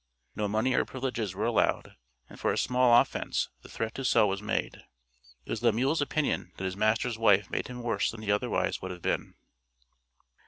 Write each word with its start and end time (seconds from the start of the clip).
No 0.35 0.47
money 0.47 0.73
or 0.73 0.83
privileges 0.83 1.35
were 1.35 1.45
allowed, 1.45 1.95
and 2.27 2.39
for 2.39 2.51
a 2.51 2.57
small 2.57 2.99
offence 2.99 3.49
the 3.61 3.69
threat 3.69 3.93
to 3.93 4.03
sell 4.03 4.27
was 4.27 4.41
made. 4.41 4.77
It 5.45 5.49
was 5.51 5.61
Lemuel's 5.61 6.01
opinion 6.01 6.53
that 6.57 6.63
his 6.63 6.75
master's 6.75 7.19
wife 7.19 7.51
made 7.51 7.67
him 7.67 7.83
worse 7.83 8.09
than 8.09 8.23
he 8.23 8.31
otherwise 8.31 8.81
would 8.81 8.89
have 8.89 9.03
been. 9.03 9.35